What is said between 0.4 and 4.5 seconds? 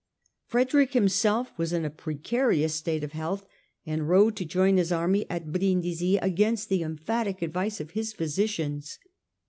Frederick himself was in a precarious state of health, and rode to